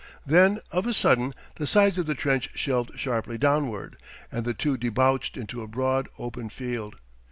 [0.25, 3.97] Then, of a sudden, the sides of the trench shelved sharply downward,
[4.31, 6.95] and the two debouched into a broad, open field.